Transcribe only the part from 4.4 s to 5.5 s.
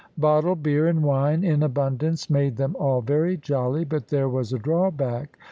a drawback.